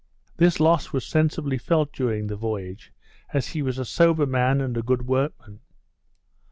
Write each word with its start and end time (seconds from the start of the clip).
This 0.37 0.59
loss 0.59 0.91
was 0.91 1.05
sensibly 1.05 1.59
felt 1.59 1.93
during 1.93 2.25
the 2.25 2.35
voyage, 2.35 2.91
as 3.35 3.49
he 3.49 3.61
was 3.61 3.77
a 3.77 3.85
sober 3.85 4.25
man 4.25 4.59
and 4.59 4.75
a 4.75 4.81
good 4.81 5.03
workman. 5.05 5.59